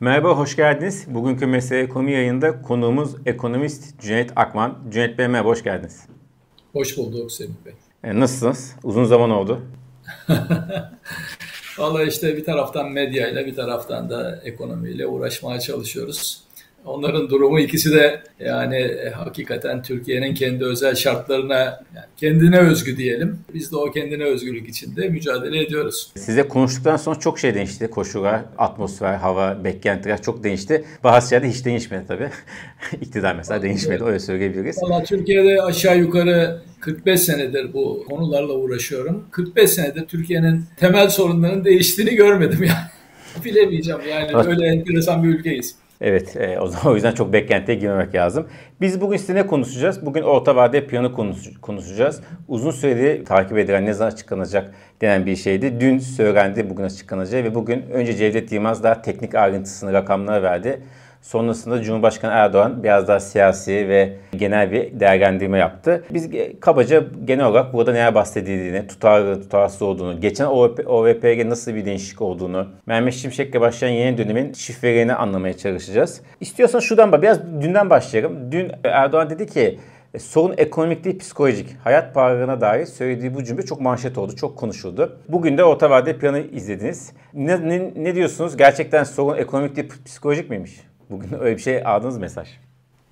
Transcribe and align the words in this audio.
Merhaba, 0.00 0.38
hoş 0.38 0.56
geldiniz. 0.56 1.04
Bugünkü 1.08 1.46
Mesele 1.46 1.80
Ekonomi 1.80 2.12
yayında 2.12 2.62
konuğumuz 2.62 3.14
ekonomist 3.26 4.00
Cüneyt 4.00 4.32
Akman. 4.36 4.78
Cüneyt 4.90 5.18
Bey 5.18 5.28
merhaba, 5.28 5.48
hoş 5.48 5.64
geldiniz. 5.64 6.06
Hoş 6.72 6.96
bulduk 6.96 7.32
Semih 7.32 7.54
Bey. 7.64 7.72
E, 8.04 8.20
nasılsınız? 8.20 8.76
Uzun 8.82 9.04
zaman 9.04 9.30
oldu. 9.30 9.62
Valla 11.78 12.02
işte 12.02 12.36
bir 12.36 12.44
taraftan 12.44 12.90
medyayla 12.90 13.46
bir 13.46 13.54
taraftan 13.54 14.10
da 14.10 14.40
ekonomiyle 14.44 15.06
uğraşmaya 15.06 15.60
çalışıyoruz. 15.60 16.43
Onların 16.84 17.30
durumu 17.30 17.60
ikisi 17.60 17.92
de 17.94 18.22
yani 18.40 18.76
e, 18.76 19.10
hakikaten 19.10 19.82
Türkiye'nin 19.82 20.34
kendi 20.34 20.64
özel 20.64 20.94
şartlarına 20.94 21.54
yani 21.54 22.06
kendine 22.16 22.58
özgü 22.58 22.96
diyelim. 22.96 23.38
Biz 23.54 23.72
de 23.72 23.76
o 23.76 23.90
kendine 23.90 24.24
özgürlük 24.24 24.68
içinde 24.68 25.08
mücadele 25.08 25.62
ediyoruz. 25.62 26.12
Size 26.16 26.48
konuştuktan 26.48 26.96
sonra 26.96 27.18
çok 27.18 27.38
şey 27.38 27.54
değişti. 27.54 27.90
Koşullar, 27.90 28.40
atmosfer, 28.58 29.14
hava, 29.14 29.64
beklentiler 29.64 30.22
çok 30.22 30.44
değişti. 30.44 30.84
Bazı 31.04 31.28
şeyler 31.28 31.48
hiç 31.48 31.64
değişmedi 31.64 32.04
tabii. 32.08 32.30
İktidar 33.00 33.34
mesela 33.34 33.62
değişmedi 33.62 34.04
öyle 34.04 34.18
söyleyebiliriz. 34.18 34.82
Valla 34.82 35.02
Türkiye'de 35.02 35.62
aşağı 35.62 35.98
yukarı 35.98 36.62
45 36.80 37.20
senedir 37.20 37.72
bu 37.72 38.04
konularla 38.08 38.52
uğraşıyorum. 38.52 39.24
45 39.30 39.70
senedir 39.70 40.06
Türkiye'nin 40.06 40.64
temel 40.76 41.08
sorunlarının 41.08 41.64
değiştiğini 41.64 42.14
görmedim 42.14 42.62
yani. 42.62 43.44
Bilemeyeceğim 43.44 44.00
yani 44.10 44.48
öyle 44.48 44.66
enteresan 44.66 45.22
bir 45.22 45.28
ülkeyiz. 45.28 45.74
Evet 46.04 46.36
e, 46.36 46.58
o 46.60 46.66
zaman 46.66 46.86
o 46.92 46.94
yüzden 46.94 47.12
çok 47.12 47.32
beklentiye 47.32 47.78
girmemek 47.78 48.14
lazım. 48.14 48.48
Biz 48.80 49.00
bugün 49.00 49.16
size 49.16 49.34
ne 49.34 49.46
konuşacağız? 49.46 50.06
Bugün 50.06 50.22
orta 50.22 50.56
vade 50.56 50.86
planı 50.86 51.12
konuşacağız. 51.60 52.20
Uzun 52.48 52.70
süredir 52.70 53.24
takip 53.24 53.58
edilen 53.58 53.86
ne 53.86 53.92
zaman 53.92 54.10
açıklanacak 54.10 54.74
denen 55.00 55.26
bir 55.26 55.36
şeydi. 55.36 55.80
Dün 55.80 55.98
söylendi 55.98 56.70
bugün 56.70 56.84
açıklanacağı 56.84 57.44
ve 57.44 57.54
bugün 57.54 57.82
önce 57.92 58.16
Cevdet 58.16 58.52
Yılmaz 58.52 58.82
daha 58.82 59.02
teknik 59.02 59.34
ayrıntısını 59.34 59.92
rakamlara 59.92 60.42
verdi. 60.42 60.80
Sonrasında 61.22 61.82
Cumhurbaşkanı 61.82 62.32
Erdoğan 62.32 62.82
biraz 62.82 63.08
daha 63.08 63.20
siyasi 63.20 63.88
ve 63.88 64.16
genel 64.38 64.72
bir 64.72 65.00
değerlendirme 65.00 65.58
yaptı. 65.58 66.04
Biz 66.10 66.30
kabaca 66.60 67.04
genel 67.24 67.44
olarak 67.44 67.72
burada 67.72 67.92
neler 67.92 68.14
bahsedildiğini, 68.14 68.86
tutarlı, 68.86 69.42
tutarsız 69.42 69.82
olduğunu, 69.82 70.20
geçen 70.20 70.46
OVP'ye 70.86 71.48
nasıl 71.48 71.74
bir 71.74 71.84
değişiklik 71.84 72.22
olduğunu, 72.22 72.68
Mehmet 72.86 73.14
Şimşek'le 73.14 73.60
başlayan 73.60 73.90
yeni 73.90 74.18
dönemin 74.18 74.52
şifrelerini 74.52 75.14
anlamaya 75.14 75.56
çalışacağız. 75.56 76.20
İstiyorsan 76.40 76.80
şuradan 76.80 77.12
bak, 77.12 77.22
biraz 77.22 77.40
dünden 77.62 77.90
başlayalım. 77.90 78.52
Dün 78.52 78.72
Erdoğan 78.84 79.30
dedi 79.30 79.46
ki 79.46 79.78
e, 80.14 80.18
sorun 80.18 80.54
ekonomik 80.56 81.04
değil 81.04 81.18
psikolojik. 81.18 81.76
Hayat 81.84 82.14
pahalılığına 82.14 82.60
dair 82.60 82.86
söylediği 82.86 83.34
bu 83.34 83.44
cümle 83.44 83.62
çok 83.62 83.80
manşet 83.80 84.18
oldu, 84.18 84.36
çok 84.36 84.58
konuşuldu. 84.58 85.18
Bugün 85.28 85.58
de 85.58 85.64
orta 85.64 85.90
vade 85.90 86.18
planı 86.18 86.40
izlediniz. 86.40 87.12
Ne, 87.34 87.68
ne, 87.68 87.92
ne 87.96 88.14
diyorsunuz? 88.14 88.56
Gerçekten 88.56 89.04
sorun 89.04 89.38
ekonomik 89.38 89.76
değil 89.76 89.92
psikolojik 90.04 90.50
miymiş? 90.50 90.80
Bugün 91.10 91.28
öyle 91.40 91.56
bir 91.56 91.62
şey 91.62 91.86
aldınız 91.86 92.18
mesaj. 92.18 92.48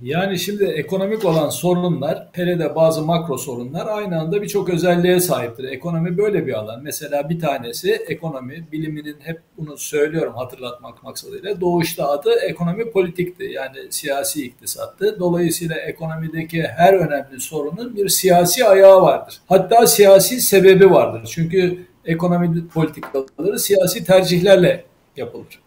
Yani 0.02 0.38
şimdi 0.38 0.64
ekonomik 0.64 1.24
olan 1.24 1.48
sorunlar, 1.48 2.28
hele 2.32 2.58
de 2.58 2.74
bazı 2.74 3.02
makro 3.02 3.38
sorunlar 3.38 3.86
aynı 3.86 4.20
anda 4.20 4.42
birçok 4.42 4.68
özelliğe 4.68 5.20
sahiptir. 5.20 5.64
Ekonomi 5.64 6.18
böyle 6.18 6.46
bir 6.46 6.52
alan. 6.52 6.82
Mesela 6.82 7.28
bir 7.28 7.40
tanesi 7.40 7.92
ekonomi, 7.92 8.66
biliminin 8.72 9.16
hep 9.20 9.40
bunu 9.58 9.78
söylüyorum 9.78 10.34
hatırlatmak 10.36 11.02
maksadıyla. 11.02 11.60
Doğuşta 11.60 12.08
adı 12.08 12.30
ekonomi 12.40 12.90
politikti. 12.90 13.44
Yani 13.44 13.76
siyasi 13.90 14.46
iktisattı. 14.46 15.16
Dolayısıyla 15.20 15.76
ekonomideki 15.76 16.62
her 16.62 16.94
önemli 16.94 17.40
sorunun 17.40 17.96
bir 17.96 18.08
siyasi 18.08 18.64
ayağı 18.64 19.02
vardır. 19.02 19.40
Hatta 19.48 19.86
siyasi 19.86 20.40
sebebi 20.40 20.90
vardır. 20.90 21.30
Çünkü 21.34 21.86
ekonomi 22.04 22.68
politikaları 22.68 23.58
siyasi 23.58 24.04
tercihlerle 24.04 24.84
yapılır. 25.16 25.60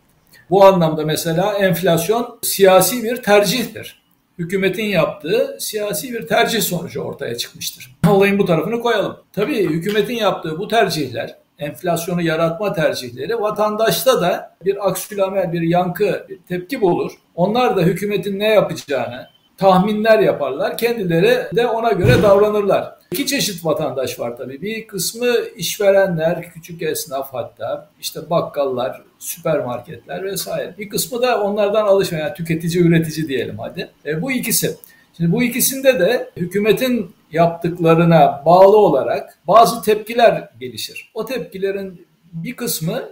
Bu 0.50 0.66
anlamda 0.66 1.06
mesela 1.06 1.54
enflasyon 1.54 2.40
siyasi 2.42 3.04
bir 3.04 3.16
tercihtir. 3.16 4.05
Hükümetin 4.40 4.84
yaptığı 4.84 5.58
siyasi 5.60 6.14
bir 6.14 6.28
tercih 6.28 6.62
sonucu 6.62 7.02
ortaya 7.02 7.38
çıkmıştır. 7.38 7.96
Olayın 8.10 8.40
bu 8.40 8.46
tarafını 8.46 8.82
koyalım. 8.82 9.18
Tabii 9.34 9.70
hükümetin 9.70 10.16
yaptığı 10.16 10.60
bu 10.60 10.68
tercihler, 10.68 11.36
enflasyonu 11.60 12.22
yaratma 12.22 12.74
tercihleri 12.74 13.42
vatandaşta 13.42 14.22
da 14.22 14.56
bir 14.66 14.88
aksülamel, 14.90 15.54
bir 15.54 15.62
yankı, 15.62 16.26
bir 16.30 16.40
tepki 16.48 16.82
bulur. 16.82 17.12
Onlar 17.36 17.78
da 17.78 17.82
hükümetin 17.82 18.40
ne 18.40 18.48
yapacağını, 18.48 19.28
tahminler 19.58 20.20
yaparlar. 20.20 20.78
Kendileri 20.78 21.56
de 21.56 21.68
ona 21.68 21.92
göre 21.92 22.24
davranırlar. 22.24 22.96
İki 23.16 23.28
çeşit 23.28 23.66
vatandaş 23.66 24.20
var 24.20 24.38
tabii. 24.38 24.62
Bir 24.62 24.88
kısmı 24.88 25.36
işverenler, 25.56 26.54
küçük 26.54 26.82
esnaf 26.82 27.34
hatta, 27.34 27.90
işte 28.02 28.30
bakkallar, 28.30 29.02
süpermarketler 29.20 30.24
vesaire. 30.24 30.76
Bir 30.78 30.90
kısmı 30.90 31.22
da 31.22 31.42
onlardan 31.42 31.86
alışmayan, 31.86 32.26
yani 32.26 32.34
tüketici, 32.34 32.84
üretici 32.84 33.28
diyelim 33.28 33.60
hadi. 33.60 33.90
E, 34.06 34.22
bu 34.22 34.32
ikisi. 34.32 34.76
Şimdi 35.18 35.32
bu 35.32 35.44
ikisinde 35.44 36.00
de 36.00 36.30
hükümetin 36.38 37.16
yaptıklarına 37.32 38.44
bağlı 38.46 38.78
olarak 38.78 39.38
bazı 39.48 39.82
tepkiler 39.82 40.50
gelişir. 40.60 41.12
O 41.14 41.26
tepkilerin 41.26 42.08
bir 42.34 42.56
kısmı 42.56 43.04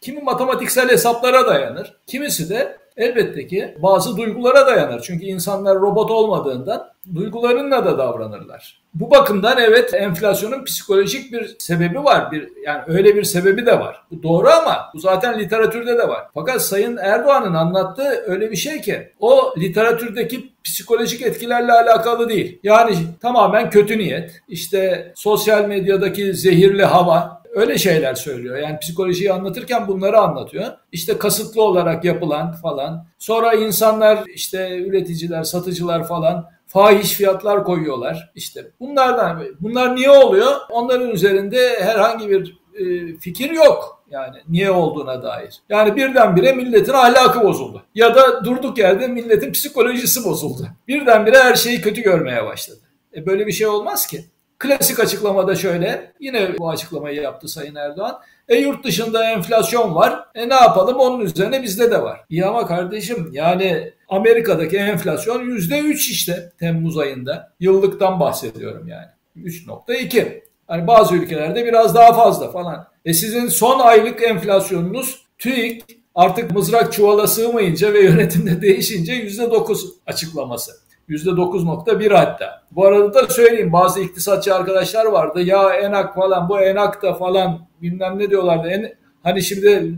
kimi 0.00 0.22
matematiksel 0.22 0.88
hesaplara 0.88 1.46
dayanır, 1.46 1.94
kimisi 2.06 2.50
de 2.50 2.78
elbette 2.96 3.46
ki 3.46 3.74
bazı 3.78 4.16
duygulara 4.16 4.66
dayanır. 4.66 5.00
Çünkü 5.00 5.24
insanlar 5.24 5.76
robot 5.76 6.10
olmadığından 6.10 6.90
duygularınla 7.14 7.84
da 7.84 7.98
davranırlar. 7.98 8.80
Bu 8.94 9.10
bakımdan 9.10 9.58
evet 9.58 9.94
enflasyonun 9.94 10.64
psikolojik 10.64 11.32
bir 11.32 11.56
sebebi 11.58 12.04
var. 12.04 12.32
Bir 12.32 12.48
yani 12.66 12.82
öyle 12.86 13.16
bir 13.16 13.24
sebebi 13.24 13.66
de 13.66 13.80
var. 13.80 14.02
Bu 14.10 14.22
doğru 14.22 14.48
ama 14.48 14.90
bu 14.94 14.98
zaten 14.98 15.38
literatürde 15.38 15.98
de 15.98 16.08
var. 16.08 16.26
Fakat 16.34 16.62
Sayın 16.62 16.96
Erdoğan'ın 16.96 17.54
anlattığı 17.54 18.22
öyle 18.26 18.50
bir 18.50 18.56
şey 18.56 18.80
ki 18.80 19.12
o 19.20 19.54
literatürdeki 19.58 20.52
psikolojik 20.64 21.22
etkilerle 21.22 21.72
alakalı 21.72 22.28
değil. 22.28 22.58
Yani 22.62 22.96
tamamen 23.22 23.70
kötü 23.70 23.98
niyet. 23.98 24.42
İşte 24.48 25.12
sosyal 25.16 25.64
medyadaki 25.64 26.34
zehirli 26.34 26.84
hava, 26.84 27.39
Öyle 27.60 27.78
şeyler 27.78 28.14
söylüyor. 28.14 28.56
Yani 28.56 28.78
psikolojiyi 28.78 29.32
anlatırken 29.32 29.88
bunları 29.88 30.18
anlatıyor. 30.18 30.66
İşte 30.92 31.18
kasıtlı 31.18 31.62
olarak 31.62 32.04
yapılan 32.04 32.52
falan. 32.52 33.06
Sonra 33.18 33.54
insanlar 33.54 34.24
işte 34.34 34.78
üreticiler, 34.78 35.42
satıcılar 35.42 36.08
falan 36.08 36.50
fahiş 36.66 37.12
fiyatlar 37.12 37.64
koyuyorlar. 37.64 38.30
İşte 38.34 38.70
bunlardan 38.80 39.42
bunlar 39.60 39.96
niye 39.96 40.10
oluyor? 40.10 40.52
Onların 40.70 41.10
üzerinde 41.10 41.80
herhangi 41.80 42.30
bir 42.30 42.60
e, 42.74 43.16
fikir 43.18 43.50
yok. 43.50 44.04
Yani 44.10 44.36
niye 44.48 44.70
olduğuna 44.70 45.22
dair. 45.22 45.54
Yani 45.68 45.96
birdenbire 45.96 46.52
milletin 46.52 46.92
ahlakı 46.92 47.42
bozuldu. 47.42 47.82
Ya 47.94 48.14
da 48.14 48.44
durduk 48.44 48.78
yerde 48.78 49.08
milletin 49.08 49.52
psikolojisi 49.52 50.24
bozuldu. 50.24 50.66
Birdenbire 50.88 51.38
her 51.38 51.54
şeyi 51.54 51.80
kötü 51.80 52.02
görmeye 52.02 52.44
başladı. 52.44 52.80
E 53.16 53.26
böyle 53.26 53.46
bir 53.46 53.52
şey 53.52 53.66
olmaz 53.66 54.06
ki. 54.06 54.24
Klasik 54.60 55.00
açıklamada 55.00 55.56
şöyle, 55.56 56.12
yine 56.20 56.58
bu 56.58 56.70
açıklamayı 56.70 57.20
yaptı 57.20 57.48
Sayın 57.48 57.74
Erdoğan. 57.74 58.18
E 58.48 58.56
yurt 58.56 58.84
dışında 58.84 59.30
enflasyon 59.30 59.94
var. 59.94 60.24
E 60.34 60.48
ne 60.48 60.54
yapalım 60.54 60.96
onun 60.96 61.20
üzerine 61.20 61.62
bizde 61.62 61.90
de 61.90 62.02
var. 62.02 62.20
İyi 62.28 62.44
ama 62.44 62.66
kardeşim 62.66 63.28
yani 63.32 63.92
Amerika'daki 64.08 64.76
enflasyon 64.76 65.42
yüzde 65.42 65.78
üç 65.78 66.10
işte 66.10 66.52
Temmuz 66.58 66.98
ayında. 66.98 67.52
Yıllıktan 67.60 68.20
bahsediyorum 68.20 68.88
yani. 68.88 69.06
3.2. 69.36 70.42
Hani 70.66 70.86
bazı 70.86 71.14
ülkelerde 71.14 71.66
biraz 71.66 71.94
daha 71.94 72.12
fazla 72.12 72.50
falan. 72.50 72.86
E 73.04 73.14
sizin 73.14 73.48
son 73.48 73.78
aylık 73.78 74.22
enflasyonunuz 74.22 75.26
TÜİK 75.38 75.84
artık 76.14 76.50
mızrak 76.50 76.92
çuvala 76.92 77.26
sığmayınca 77.26 77.92
ve 77.92 78.00
yönetimde 78.00 78.62
değişince 78.62 79.12
yüzde 79.12 79.50
dokuz 79.50 79.86
açıklaması. 80.06 80.72
%9.1 81.10 82.14
hatta. 82.14 82.62
Bu 82.70 82.86
arada 82.86 83.14
da 83.14 83.26
söyleyeyim 83.28 83.72
bazı 83.72 84.00
iktisatçı 84.00 84.54
arkadaşlar 84.54 85.06
vardı. 85.06 85.42
Ya 85.42 85.74
enak 85.74 86.14
falan 86.14 86.48
bu 86.48 86.60
enak 86.60 87.02
da 87.02 87.14
falan 87.14 87.58
bilmem 87.82 88.18
ne 88.18 88.30
diyorlardı. 88.30 88.68
En, 88.68 88.94
hani 89.22 89.42
şimdi 89.42 89.94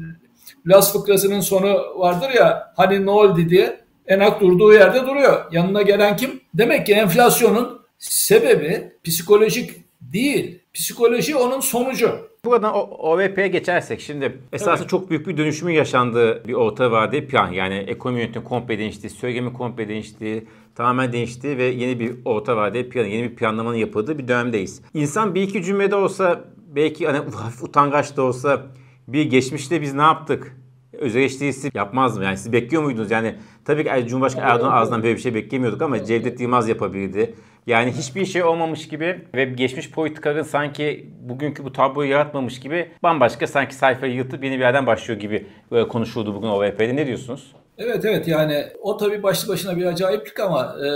Las 0.66 0.92
fıkrasının 0.92 1.40
sonu 1.40 1.76
vardır 1.96 2.30
ya 2.30 2.72
hani 2.76 3.06
ne 3.06 3.10
oldu 3.10 3.48
diye 3.48 3.80
enak 4.06 4.40
durduğu 4.40 4.72
yerde 4.72 5.06
duruyor. 5.06 5.44
Yanına 5.52 5.82
gelen 5.82 6.16
kim? 6.16 6.40
Demek 6.54 6.86
ki 6.86 6.92
enflasyonun 6.92 7.82
sebebi 7.98 8.92
psikolojik 9.04 9.70
değil. 10.00 10.58
Psikoloji 10.74 11.36
onun 11.36 11.60
sonucu. 11.60 12.32
Buradan 12.44 12.74
OVP'ye 12.74 13.48
geçersek 13.48 14.00
şimdi 14.00 14.38
esasında 14.52 14.76
evet. 14.76 14.88
çok 14.88 15.10
büyük 15.10 15.26
bir 15.26 15.36
dönüşümün 15.36 15.72
yaşandığı 15.72 16.48
bir 16.48 16.52
orta 16.52 16.90
vade 16.90 17.26
plan. 17.26 17.52
Yani 17.52 17.74
ekonomi 17.74 18.20
yönetimi 18.20 18.44
komple 18.44 18.78
değişti, 18.78 19.10
söylemi 19.10 19.52
komple 19.52 19.88
değişti, 19.88 20.46
tamamen 20.74 21.12
değişti 21.12 21.58
ve 21.58 21.64
yeni 21.64 22.00
bir 22.00 22.12
orta 22.24 22.56
vade 22.56 22.88
plan, 22.88 23.04
yeni 23.04 23.30
bir 23.30 23.36
planlamanın 23.36 23.76
yapıldığı 23.76 24.18
bir 24.18 24.28
dönemdeyiz. 24.28 24.82
İnsan 24.94 25.34
bir 25.34 25.42
iki 25.42 25.62
cümlede 25.62 25.96
olsa 25.96 26.44
belki 26.76 27.06
hani 27.06 27.18
hafif 27.18 27.62
utangaç 27.62 28.16
da 28.16 28.22
olsa 28.22 28.62
bir 29.08 29.24
geçmişte 29.24 29.80
biz 29.80 29.94
ne 29.94 30.02
yaptık? 30.02 30.56
Öz 30.92 31.16
eleştirisi 31.16 31.70
yapmaz 31.74 32.18
mı? 32.18 32.24
Yani 32.24 32.36
siz 32.36 32.52
bekliyor 32.52 32.82
muydunuz? 32.82 33.10
Yani 33.10 33.34
tabii 33.64 33.84
ki 33.84 34.08
Cumhurbaşkanı 34.08 34.44
Erdoğan 34.44 34.72
ağzından 34.72 35.02
böyle 35.02 35.16
bir 35.16 35.20
şey 35.20 35.34
beklemiyorduk 35.34 35.82
ama 35.82 36.04
Cevdet 36.04 36.40
Yılmaz 36.40 36.68
yapabildi. 36.68 37.34
Yani 37.66 37.92
hiçbir 37.92 38.26
şey 38.26 38.44
olmamış 38.44 38.88
gibi 38.88 39.20
ve 39.34 39.44
geçmiş 39.44 39.90
politikaların 39.90 40.42
sanki 40.42 41.10
bugünkü 41.20 41.64
bu 41.64 41.72
tabloyu 41.72 42.10
yaratmamış 42.10 42.60
gibi 42.60 42.88
bambaşka 43.02 43.46
sanki 43.46 43.74
sayfayı 43.74 44.14
yırtıp 44.14 44.44
yeni 44.44 44.54
bir 44.54 44.60
yerden 44.60 44.86
başlıyor 44.86 45.20
gibi 45.20 45.46
böyle 45.70 45.88
konuşuldu 45.88 46.34
bugün 46.34 46.48
OVP'de. 46.48 46.96
Ne 46.96 47.06
diyorsunuz? 47.06 47.52
Evet 47.78 48.04
evet 48.04 48.28
yani 48.28 48.66
o 48.80 48.96
tabii 48.96 49.22
başlı 49.22 49.48
başına 49.48 49.76
bir 49.76 49.84
acayiplik 49.84 50.40
ama 50.40 50.76
e, 50.78 50.88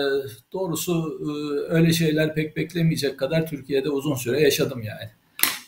doğrusu 0.53 1.21
e, 1.21 1.31
öyle 1.75 1.93
şeyler 1.93 2.35
pek 2.35 2.57
beklemeyecek 2.57 3.19
kadar 3.19 3.47
Türkiye'de 3.47 3.91
uzun 3.91 4.15
süre 4.15 4.41
yaşadım 4.41 4.83
yani. 4.83 5.11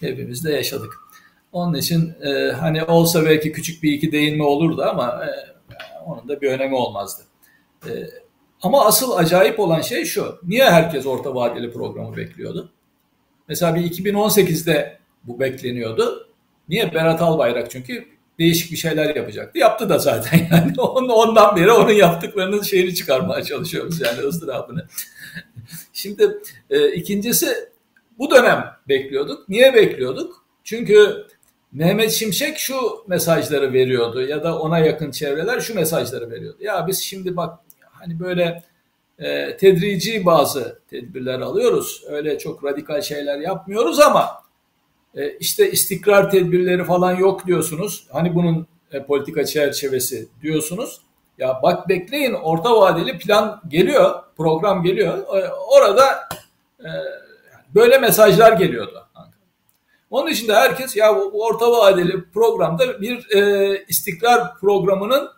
Hepimiz 0.00 0.44
de 0.44 0.52
yaşadık. 0.52 0.94
Onun 1.52 1.75
için 1.75 2.14
e, 2.22 2.52
hani 2.52 2.84
olsa 2.84 3.25
belki 3.25 3.52
küçük 3.52 3.82
bir 3.82 3.93
iki 3.93 4.12
değinme 4.12 4.44
olurdu 4.44 4.82
ama 4.82 5.25
e, 5.25 5.31
onun 6.06 6.28
da 6.28 6.40
bir 6.40 6.50
önemi 6.50 6.75
olmazdı. 6.75 7.22
E, 7.87 7.90
ama 8.62 8.84
asıl 8.87 9.16
acayip 9.16 9.60
olan 9.60 9.81
şey 9.81 10.05
şu. 10.05 10.38
Niye 10.43 10.70
herkes 10.70 11.06
orta 11.06 11.34
vadeli 11.34 11.72
programı 11.72 12.16
bekliyordu? 12.16 12.72
Mesela 13.49 13.75
bir 13.75 13.81
2018'de 13.81 14.99
bu 15.25 15.40
bekleniyordu. 15.40 16.28
Niye? 16.69 16.94
Berat 16.94 17.22
Albayrak 17.22 17.70
çünkü 17.70 18.18
değişik 18.38 18.73
bir 18.73 18.76
şeyler 18.76 19.17
yapacaktı. 19.17 19.58
Yaptı 19.58 19.88
da 19.88 19.99
zaten 19.99 20.38
yani. 20.52 20.81
Ondan 20.81 21.56
beri 21.56 21.73
onun 21.73 21.93
yaptıklarının 21.93 22.62
şeyini 22.62 22.94
çıkarmaya 22.94 23.44
çalışıyoruz 23.44 24.00
yani 24.00 24.20
ızdırabını. 24.20 24.87
Şimdi 25.93 26.38
e, 26.70 26.93
ikincisi 26.93 27.49
bu 28.19 28.31
dönem 28.31 28.64
bekliyorduk. 28.88 29.49
Niye 29.49 29.75
bekliyorduk? 29.75 30.44
Çünkü 30.64 31.26
Mehmet 31.73 32.12
Şimşek 32.12 32.58
şu 32.58 32.75
mesajları 33.06 33.73
veriyordu 33.73 34.23
ya 34.23 34.44
da 34.44 34.58
ona 34.58 34.79
yakın 34.79 35.11
çevreler 35.11 35.61
şu 35.61 35.75
mesajları 35.75 36.31
veriyordu. 36.31 36.58
Ya 36.61 36.87
biz 36.87 36.99
şimdi 36.99 37.37
bak 37.37 37.58
hani 37.91 38.20
böyle 38.20 38.62
e, 39.19 39.56
tedrici 39.56 40.26
bazı 40.26 40.81
tedbirler 40.91 41.41
alıyoruz. 41.41 42.05
Öyle 42.08 42.38
çok 42.38 42.64
radikal 42.64 43.02
şeyler 43.02 43.38
yapmıyoruz 43.38 44.00
ama 44.00 44.29
e, 45.14 45.31
işte 45.31 45.70
istikrar 45.70 46.31
tedbirleri 46.31 46.84
falan 46.84 47.16
yok 47.16 47.46
diyorsunuz. 47.46 48.06
Hani 48.12 48.34
bunun 48.34 48.66
e, 48.93 49.05
politika 49.05 49.44
çerçevesi 49.44 50.28
diyorsunuz. 50.43 51.00
Ya 51.38 51.60
bak 51.62 51.88
bekleyin 51.88 52.34
orta 52.34 52.81
vadeli 52.81 53.19
plan 53.19 53.62
geliyor, 53.69 54.14
program 54.37 54.82
geliyor. 54.82 55.19
E, 55.19 55.50
orada 55.52 56.28
e, 56.81 56.88
böyle 57.75 57.99
mesajlar 57.99 58.52
geliyordu. 58.52 59.05
Onun 60.10 60.31
için 60.31 60.49
de 60.49 60.55
herkes 60.55 60.96
ya 60.96 61.16
bu 61.16 61.44
orta 61.44 61.72
vadeli 61.72 62.25
programda 62.34 63.00
bir 63.00 63.26
istikrar 63.88 64.58
programının 64.60 65.28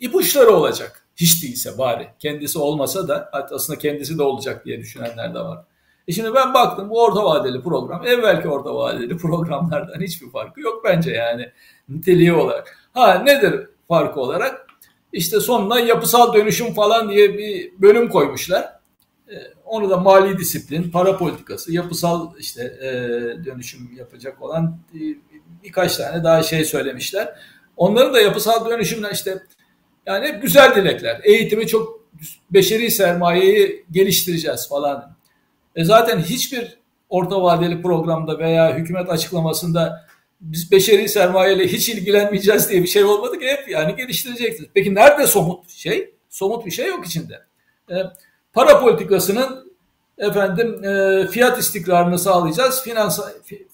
ipuçları 0.00 0.50
olacak. 0.50 1.06
Hiç 1.16 1.42
değilse 1.42 1.78
bari. 1.78 2.08
Kendisi 2.18 2.58
olmasa 2.58 3.08
da 3.08 3.30
aslında 3.32 3.78
kendisi 3.78 4.18
de 4.18 4.22
olacak 4.22 4.64
diye 4.64 4.78
düşünenler 4.78 5.34
de 5.34 5.38
var. 5.38 5.64
E 6.08 6.12
şimdi 6.12 6.34
ben 6.34 6.54
baktım 6.54 6.90
bu 6.90 7.02
orta 7.02 7.24
vadeli 7.24 7.62
program 7.62 8.06
evvelki 8.06 8.48
orta 8.48 8.74
vadeli 8.74 9.16
programlardan 9.18 10.00
hiçbir 10.00 10.30
farkı 10.30 10.60
yok 10.60 10.84
bence 10.84 11.10
yani 11.10 11.52
niteliği 11.88 12.32
olarak. 12.32 12.78
Ha 12.92 13.14
nedir 13.14 13.66
farkı 13.88 14.20
olarak? 14.20 14.66
İşte 15.12 15.40
sonuna 15.40 15.80
yapısal 15.80 16.34
dönüşüm 16.34 16.74
falan 16.74 17.10
diye 17.10 17.38
bir 17.38 17.72
bölüm 17.78 18.08
koymuşlar. 18.08 18.62
E, 19.28 19.34
onu 19.64 19.90
da 19.90 19.96
mali 19.96 20.38
disiplin, 20.38 20.90
para 20.90 21.16
politikası, 21.16 21.72
yapısal 21.72 22.30
işte 22.38 22.62
e, 22.62 22.88
dönüşüm 23.44 23.90
yapacak 23.96 24.42
olan 24.42 24.78
e, 24.94 24.98
birkaç 25.64 25.96
tane 25.96 26.24
daha 26.24 26.42
şey 26.42 26.64
söylemişler. 26.64 27.34
Onların 27.76 28.14
da 28.14 28.20
yapısal 28.20 28.70
dönüşümler 28.70 29.10
işte 29.10 29.42
yani 30.06 30.26
hep 30.26 30.42
güzel 30.42 30.74
dilekler. 30.74 31.20
Eğitimi 31.24 31.66
çok 31.66 32.06
beşeri 32.50 32.90
sermayeyi 32.90 33.84
geliştireceğiz 33.90 34.68
falan. 34.68 35.16
E 35.76 35.84
zaten 35.84 36.18
hiçbir 36.18 36.78
orta 37.08 37.42
vadeli 37.42 37.82
programda 37.82 38.38
veya 38.38 38.76
hükümet 38.76 39.10
açıklamasında 39.10 40.06
biz 40.40 40.72
beşeri 40.72 41.08
sermayeyle 41.08 41.68
hiç 41.68 41.88
ilgilenmeyeceğiz 41.88 42.70
diye 42.70 42.82
bir 42.82 42.88
şey 42.88 43.04
olmadı 43.04 43.38
ki 43.38 43.46
hep 43.46 43.68
yani 43.68 43.96
geliştireceksiniz. 43.96 44.70
Peki 44.74 44.94
nerede 44.94 45.26
somut 45.26 45.70
şey? 45.70 46.14
Somut 46.28 46.66
bir 46.66 46.70
şey 46.70 46.86
yok 46.86 47.06
içinde. 47.06 47.42
E, 47.90 47.94
para 48.52 48.80
politikasının 48.80 49.72
efendim 50.18 50.84
e, 50.84 51.26
fiyat 51.26 51.58
istikrarını 51.58 52.18
sağlayacağız, 52.18 52.82
finansal 52.82 53.30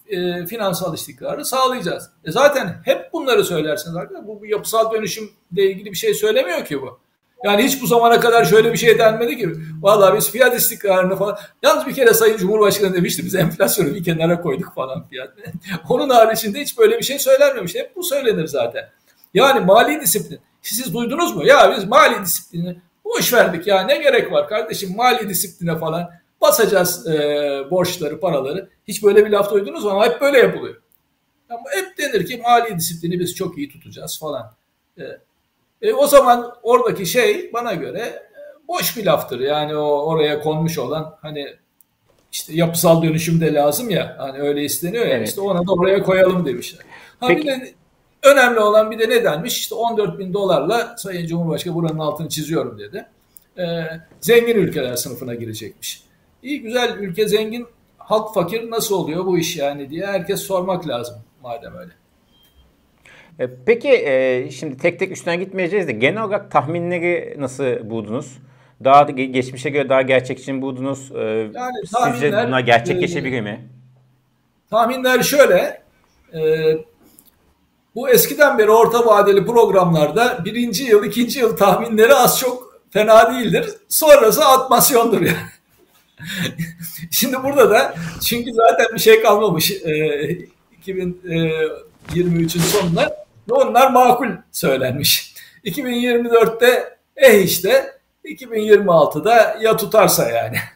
e, 0.08 0.46
finansal 0.46 0.94
istikrarı 0.94 1.44
sağlayacağız. 1.44 2.10
E 2.24 2.30
zaten 2.30 2.80
hep 2.84 3.12
bunları 3.12 3.44
söylersiniz 3.44 3.96
arkadaşlar. 3.96 4.28
Bu, 4.28 4.40
bu 4.40 4.46
yapısal 4.46 4.92
dönüşümle 4.92 5.30
ilgili 5.70 5.90
bir 5.90 5.96
şey 5.96 6.14
söylemiyor 6.14 6.64
ki 6.64 6.82
bu. 6.82 7.00
Yani 7.44 7.62
hiç 7.62 7.82
bu 7.82 7.86
zamana 7.86 8.20
kadar 8.20 8.44
şöyle 8.44 8.72
bir 8.72 8.78
şey 8.78 8.98
denmedi 8.98 9.36
ki. 9.36 9.52
Vallahi 9.80 10.16
biz 10.16 10.30
fiyat 10.30 10.56
istikrarını 10.56 11.16
falan. 11.16 11.38
Yalnız 11.62 11.86
bir 11.86 11.94
kere 11.94 12.14
Sayın 12.14 12.36
Cumhurbaşkanı 12.36 12.94
demişti 12.94 13.24
biz 13.24 13.34
enflasyonu 13.34 13.94
bir 13.94 14.04
kenara 14.04 14.40
koyduk 14.40 14.74
falan 14.74 15.06
fiyat. 15.08 15.30
Onun 15.88 16.10
haricinde 16.10 16.60
hiç 16.60 16.78
böyle 16.78 16.98
bir 16.98 17.04
şey 17.04 17.18
söylenmemiş. 17.18 17.74
Hep 17.74 17.96
bu 17.96 18.02
söylenir 18.02 18.46
zaten. 18.46 18.88
Yani 19.34 19.60
mali 19.60 20.00
disiplin. 20.00 20.40
Siz 20.62 20.94
duydunuz 20.94 21.36
mu? 21.36 21.46
Ya 21.46 21.74
biz 21.76 21.84
mali 21.84 22.22
disiplini 22.22 22.76
boş 23.04 23.32
verdik 23.32 23.66
ya 23.66 23.82
ne 23.82 23.96
gerek 23.96 24.32
var 24.32 24.48
kardeşim 24.48 24.96
mali 24.96 25.28
disipline 25.28 25.78
falan 25.78 26.10
basacağız 26.40 27.06
e, 27.06 27.14
borçları, 27.70 28.20
paraları. 28.20 28.68
Hiç 28.88 29.02
böyle 29.02 29.26
bir 29.26 29.30
laf 29.30 29.50
duydunuz 29.50 29.84
mu? 29.84 29.90
Ama 29.90 30.06
hep 30.06 30.20
böyle 30.20 30.38
yapılıyor. 30.38 30.82
Ama 31.50 31.62
hep 31.70 31.98
denir 31.98 32.26
ki 32.26 32.42
mali 32.44 32.78
disiplini 32.78 33.20
biz 33.20 33.34
çok 33.34 33.58
iyi 33.58 33.68
tutacağız 33.68 34.18
falan. 34.18 34.52
E, 34.98 35.02
e, 35.82 35.92
o 35.92 36.06
zaman 36.06 36.54
oradaki 36.62 37.06
şey 37.06 37.52
bana 37.52 37.74
göre 37.74 37.98
e, 37.98 38.68
boş 38.68 38.96
bir 38.96 39.06
laftır. 39.06 39.40
Yani 39.40 39.76
o 39.76 40.06
oraya 40.06 40.40
konmuş 40.40 40.78
olan 40.78 41.18
hani 41.22 41.46
işte 42.32 42.54
yapısal 42.54 43.02
dönüşüm 43.02 43.40
de 43.40 43.54
lazım 43.54 43.90
ya. 43.90 44.16
Hani 44.18 44.38
öyle 44.38 44.64
isteniyor 44.64 45.06
ya. 45.06 45.16
Evet. 45.16 45.28
işte 45.28 45.40
ona 45.40 45.66
da 45.66 45.72
oraya 45.72 46.02
koyalım 46.02 46.46
demişler. 46.46 46.80
Ha 47.20 47.26
Peki. 47.26 47.40
bir 47.40 47.46
de 47.46 47.72
önemli 48.22 48.60
olan 48.60 48.90
bir 48.90 48.98
de 48.98 49.08
ne 49.08 49.24
denmiş? 49.24 49.58
İşte 49.58 49.74
14 49.74 50.18
bin 50.18 50.34
dolarla 50.34 50.94
Sayın 50.98 51.26
Cumhurbaşkanı 51.26 51.74
buranın 51.74 51.98
altını 51.98 52.28
çiziyorum 52.28 52.78
dedi. 52.78 53.06
Ee, 53.58 53.84
zengin 54.20 54.56
ülkeler 54.56 54.96
sınıfına 54.96 55.34
girecekmiş. 55.34 56.02
İyi 56.42 56.62
güzel 56.62 56.96
ülke 56.98 57.28
zengin, 57.28 57.66
halk 57.98 58.34
fakir 58.34 58.70
nasıl 58.70 58.94
oluyor 58.94 59.26
bu 59.26 59.38
iş 59.38 59.56
yani 59.56 59.90
diye 59.90 60.06
herkes 60.06 60.40
sormak 60.40 60.88
lazım 60.88 61.16
madem 61.42 61.76
öyle. 61.76 61.92
E, 63.42 63.48
peki 63.66 63.88
e, 63.88 64.50
şimdi 64.50 64.76
tek 64.76 64.98
tek 64.98 65.12
üstüne 65.12 65.36
gitmeyeceğiz 65.36 65.88
de 65.88 65.92
genel 65.92 66.22
olarak 66.22 66.50
tahminleri 66.50 67.36
nasıl 67.38 67.90
buldunuz? 67.90 68.38
Daha 68.84 69.02
geçmişe 69.02 69.70
göre 69.70 69.88
daha 69.88 70.02
gerçekçi 70.02 70.52
mi 70.52 70.62
buldunuz? 70.62 71.12
E, 71.12 71.20
yani 71.54 71.76
Sizce 72.12 72.32
bunlar 72.32 72.60
gerçekleşebilir 72.60 73.40
mi? 73.40 73.68
Tahminler 74.70 75.22
şöyle. 75.22 75.82
bu 77.94 78.08
eskiden 78.08 78.58
beri 78.58 78.70
orta 78.70 79.06
vadeli 79.06 79.46
programlarda 79.46 80.44
birinci 80.44 80.84
yıl, 80.84 81.04
ikinci 81.04 81.38
yıl 81.38 81.56
tahminleri 81.56 82.14
az 82.14 82.40
çok 82.40 82.80
fena 82.90 83.34
değildir. 83.34 83.66
Sonrası 83.88 84.44
atmasyondur 84.44 85.20
yani. 85.20 85.36
Şimdi 87.10 87.42
burada 87.42 87.70
da 87.70 87.94
çünkü 88.24 88.52
zaten 88.52 88.86
bir 88.94 89.00
şey 89.00 89.22
kalmamış 89.22 89.70
e, 89.70 90.38
2023'ün 90.82 92.60
sonunda 92.60 93.21
ve 93.50 93.54
onlar 93.54 93.90
makul 93.90 94.28
söylenmiş. 94.52 95.34
2024'te 95.64 96.98
eh 97.16 97.44
işte 97.44 98.00
2026'da 98.24 99.56
ya 99.60 99.76
tutarsa 99.76 100.30
yani. 100.30 100.56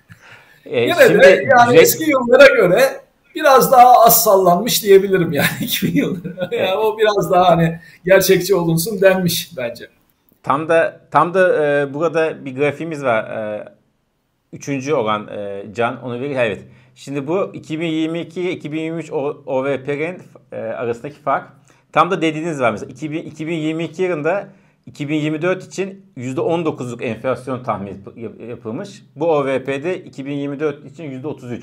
E, 0.66 0.80
Yine 0.80 0.94
şimdi 1.06 1.22
de 1.22 1.28
yani 1.28 1.70
güzel... 1.70 1.82
eski 1.82 2.10
yıllara 2.10 2.46
göre 2.46 3.00
biraz 3.34 3.72
daha 3.72 3.92
az 3.92 4.24
sallanmış 4.24 4.82
diyebilirim 4.82 5.32
yani 5.32 5.48
2000 5.60 5.94
yılları. 5.94 6.54
Yani 6.54 6.74
o 6.74 6.98
biraz 6.98 7.30
daha 7.30 7.48
hani 7.48 7.80
gerçekçi 8.04 8.54
olunsun 8.54 9.00
denmiş 9.00 9.50
bence. 9.56 9.88
Tam 10.42 10.68
da 10.68 11.00
tam 11.10 11.34
da 11.34 11.64
e, 11.64 11.94
burada 11.94 12.44
bir 12.44 12.56
grafiğimiz 12.56 13.04
var. 13.04 13.24
E, 13.24 13.64
üçüncü 14.52 14.94
olan 14.94 15.28
e, 15.28 15.64
Can 15.72 16.02
onu 16.02 16.20
verir. 16.20 16.36
Evet. 16.36 16.62
Şimdi 16.94 17.26
bu 17.26 17.34
2022-2023 17.34 19.10
OVP'nin 19.46 20.22
e, 20.52 20.56
arasındaki 20.56 21.20
fark. 21.20 21.52
Tam 21.92 22.10
da 22.10 22.22
dediğiniz 22.22 22.60
var 22.60 22.70
mesela 22.70 22.92
2000, 22.92 23.22
2022 23.22 24.02
yılında 24.02 24.48
2024 24.86 25.66
için 25.66 26.06
%19'luk 26.16 27.02
enflasyon 27.02 27.62
tahmin 27.62 28.04
yapılmış. 28.48 29.02
Bu 29.16 29.32
OVP'de 29.32 30.04
2024 30.04 30.84
için 30.84 31.22
%33. 31.22 31.62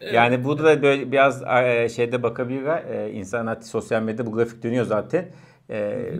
Evet. 0.00 0.14
Yani 0.14 0.44
burada 0.44 0.64
da 0.64 0.82
böyle 0.82 1.12
biraz 1.12 1.42
e, 1.42 1.88
şeyde 1.88 2.22
bakabilirler. 2.22 2.84
E, 2.84 3.12
insanlar 3.12 3.60
sosyal 3.60 4.02
medyada 4.02 4.26
bu 4.26 4.32
grafik 4.32 4.62
dönüyor 4.62 4.84
zaten. 4.84 5.28
E, 5.68 5.78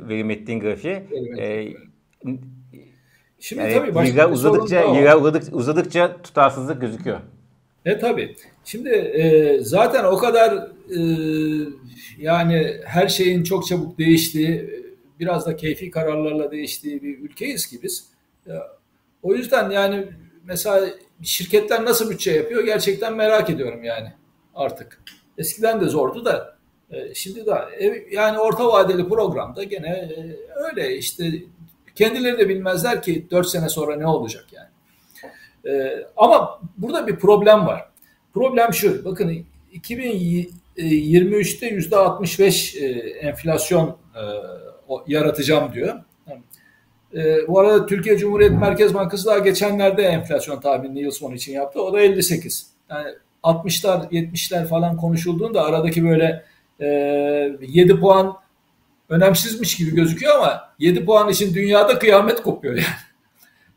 verim 0.09 0.31
ettiğin 0.31 0.61
grafiği. 0.61 1.03
Evet. 1.39 1.77
Şimdi 3.41 3.63
yani 3.63 3.75
tabii 3.75 3.95
başka 3.95 4.23
yıllar 4.23 4.33
uzadıkça, 4.33 5.17
uzadıkça, 5.17 5.57
uzadıkça 5.57 6.23
tutarsızlık 6.23 6.81
gözüküyor. 6.81 7.19
E 7.89 7.99
tabii. 7.99 8.37
Şimdi 8.65 8.89
e, 8.89 9.59
zaten 9.61 10.05
o 10.05 10.17
kadar 10.17 10.69
e, 10.91 11.01
yani 12.19 12.81
her 12.85 13.09
şeyin 13.09 13.43
çok 13.43 13.67
çabuk 13.67 13.99
değiştiği, 13.99 14.71
biraz 15.21 15.47
da 15.47 15.57
keyfi 15.57 15.91
kararlarla 15.91 16.51
değiştiği 16.51 17.03
bir 17.03 17.19
ülkeyiz 17.19 17.67
ki 17.67 17.79
biz. 17.83 18.09
E, 18.47 18.53
o 19.23 19.35
yüzden 19.35 19.71
yani 19.71 20.09
mesela 20.45 20.89
şirketler 21.23 21.85
nasıl 21.85 22.11
bütçe 22.11 22.33
yapıyor 22.33 22.65
gerçekten 22.65 23.17
merak 23.17 23.51
ediyorum 23.51 23.85
yani 23.85 24.13
artık. 24.55 25.03
Eskiden 25.39 25.81
de 25.81 25.85
zordu 25.85 26.25
da 26.25 26.57
e, 26.91 27.15
şimdi 27.15 27.47
de 27.47 27.53
yani 28.13 28.39
orta 28.39 28.69
vadeli 28.69 29.09
programda 29.09 29.63
gene 29.63 29.89
e, 29.89 30.37
öyle 30.69 30.97
işte 30.97 31.33
kendileri 31.95 32.39
de 32.39 32.49
bilmezler 32.49 33.03
ki 33.03 33.27
4 33.31 33.49
sene 33.49 33.69
sonra 33.69 33.97
ne 33.97 34.07
olacak 34.07 34.47
yani. 34.53 34.69
E, 35.69 36.05
ama 36.17 36.61
burada 36.79 37.07
bir 37.07 37.17
problem 37.17 37.67
var. 37.67 37.89
Problem 38.35 38.73
şu 38.73 39.05
bakın 39.05 39.45
2023'te 39.75 41.67
yüzde 41.67 41.97
65 41.97 42.77
enflasyon 43.21 43.97
yaratacağım 45.07 45.73
diyor. 45.73 45.95
bu 47.49 47.61
arada 47.61 47.87
Türkiye 47.87 48.19
Cumhuriyet 48.19 48.53
Merkez 48.53 48.95
Bankası 48.95 49.27
daha 49.27 49.39
geçenlerde 49.39 50.03
enflasyon 50.03 50.61
tahminini 50.61 51.01
yıl 51.01 51.11
sonu 51.11 51.35
için 51.35 51.53
yaptı. 51.53 51.83
O 51.83 51.93
da 51.93 52.01
58. 52.01 52.67
Yani 52.91 53.09
60'lar 53.43 54.09
70'ler 54.11 54.67
falan 54.67 54.97
konuşulduğunda 54.97 55.65
aradaki 55.65 56.05
böyle 56.05 56.45
e, 56.81 56.87
7 57.69 58.01
puan 58.01 58.37
önemsizmiş 59.09 59.77
gibi 59.77 59.95
gözüküyor 59.95 60.35
ama 60.35 60.69
7 60.79 61.05
puan 61.05 61.29
için 61.29 61.55
dünyada 61.55 61.99
kıyamet 61.99 62.43
kopuyor 62.43 62.75
yani. 62.75 62.87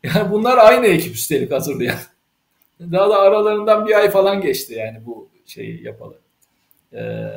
Yani 0.02 0.30
bunlar 0.30 0.58
aynı 0.58 0.86
ekip 0.86 1.14
üstelik 1.14 1.52
hazırlayan. 1.52 1.98
Daha 2.80 3.10
da 3.10 3.18
aralarından 3.18 3.86
bir 3.86 3.94
ay 3.94 4.10
falan 4.10 4.40
geçti 4.40 4.74
yani 4.74 5.06
bu 5.06 5.28
şeyi 5.46 5.84
yapalı. 5.84 6.18
Ee, 6.92 7.28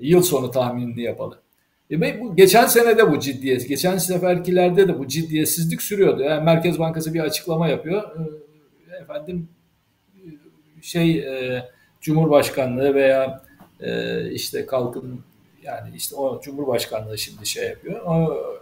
yıl 0.00 0.22
sonu 0.22 0.50
tahminini 0.50 1.02
yapalı. 1.02 1.40
E 1.90 2.20
bu 2.20 2.36
geçen 2.36 2.66
sene 2.66 2.98
de 2.98 3.12
bu 3.12 3.18
ciddiyet, 3.18 3.68
geçen 3.68 3.98
seferkilerde 3.98 4.88
de 4.88 4.98
bu 4.98 5.08
ciddiyetsizlik 5.08 5.82
sürüyordu. 5.82 6.22
Yani 6.22 6.44
Merkez 6.44 6.78
Bankası 6.78 7.14
bir 7.14 7.20
açıklama 7.20 7.68
yapıyor. 7.68 8.02
Ee, 8.02 9.02
efendim 9.02 9.48
şey 10.82 11.18
e, 11.18 11.64
Cumhurbaşkanlığı 12.00 12.94
veya 12.94 13.42
e, 13.80 14.30
işte 14.30 14.66
kalkın 14.66 15.20
yani 15.62 15.96
işte 15.96 16.16
o 16.16 16.40
Cumhurbaşkanlığı 16.40 17.18
şimdi 17.18 17.46
şey 17.46 17.68
yapıyor. 17.68 18.00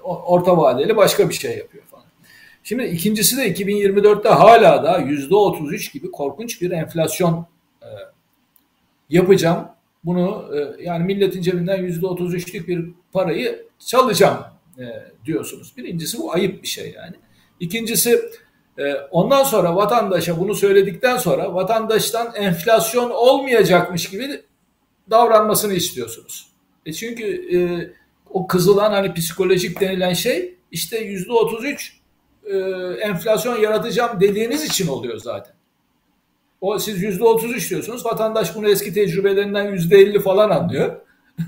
O, 0.04 0.22
orta 0.26 0.56
vadeli 0.56 0.96
başka 0.96 1.28
bir 1.28 1.34
şey 1.34 1.58
yapıyor. 1.58 1.84
Şimdi 2.62 2.84
ikincisi 2.84 3.36
de 3.36 3.52
2024'te 3.52 4.28
hala 4.28 4.84
da 4.84 4.98
yüzde 4.98 5.34
33 5.34 5.92
gibi 5.92 6.10
korkunç 6.10 6.62
bir 6.62 6.70
enflasyon 6.70 7.46
e, 7.82 7.88
yapacağım. 9.10 9.68
Bunu 10.04 10.50
e, 10.56 10.82
yani 10.82 11.04
milletin 11.04 11.42
cebinden 11.42 11.82
yüzde 11.82 12.06
33'lük 12.06 12.66
bir 12.66 12.90
parayı 13.12 13.66
çalacağım 13.78 14.44
e, 14.78 14.84
diyorsunuz. 15.24 15.76
Birincisi 15.76 16.18
bu 16.18 16.32
ayıp 16.32 16.62
bir 16.62 16.68
şey 16.68 16.92
yani. 16.96 17.14
İkincisi 17.60 18.20
ee, 18.78 18.94
ondan 19.10 19.44
sonra 19.44 19.76
vatandaşa 19.76 20.40
bunu 20.40 20.54
söyledikten 20.54 21.16
sonra 21.16 21.54
vatandaştan 21.54 22.34
enflasyon 22.34 23.10
olmayacakmış 23.10 24.10
gibi 24.10 24.42
davranmasını 25.10 25.74
istiyorsunuz. 25.74 26.46
E 26.86 26.92
çünkü 26.92 27.56
e, 27.56 27.58
o 28.30 28.46
kızılan 28.46 28.90
hani 28.90 29.14
psikolojik 29.14 29.80
denilen 29.80 30.12
şey 30.12 30.54
işte 30.70 30.98
yüzde 30.98 31.32
otuz 31.32 31.64
üç 31.64 31.96
e, 32.44 32.56
enflasyon 33.00 33.56
yaratacağım 33.56 34.20
dediğiniz 34.20 34.64
için 34.64 34.88
oluyor 34.88 35.18
zaten. 35.18 35.54
O 36.60 36.78
siz 36.78 37.02
yüzde 37.02 37.24
otuz 37.24 37.52
üç 37.52 37.70
diyorsunuz. 37.70 38.06
Vatandaş 38.06 38.56
bunu 38.56 38.68
eski 38.68 38.94
tecrübelerinden 38.94 39.72
yüzde 39.72 39.96
elli 39.96 40.20
falan 40.20 40.50
anlıyor. 40.50 40.96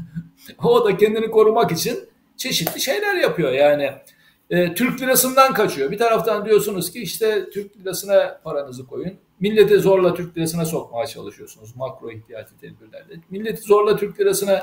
o 0.65 0.85
da 0.85 0.97
kendini 0.97 1.31
korumak 1.31 1.73
için 1.73 1.99
çeşitli 2.37 2.81
şeyler 2.81 3.15
yapıyor 3.15 3.53
yani 3.53 3.93
e, 4.51 4.75
Türk 4.75 5.01
lirasından 5.01 5.55
kaçıyor. 5.55 5.91
Bir 5.91 5.99
taraftan 5.99 6.45
diyorsunuz 6.45 6.93
ki 6.93 7.03
işte 7.03 7.51
Türk 7.51 7.77
lirasına 7.77 8.41
paranızı 8.45 8.87
koyun. 8.87 9.13
Milleti 9.41 9.79
zorla 9.79 10.15
Türk 10.15 10.37
lirasına 10.37 10.65
sokmaya 10.65 11.07
çalışıyorsunuz 11.07 11.77
makro 11.77 12.11
ihtiyati 12.11 12.59
tedbirlerle. 12.59 13.15
Milleti 13.31 13.63
zorla 13.63 13.97
Türk 13.97 14.21
lirasına 14.21 14.63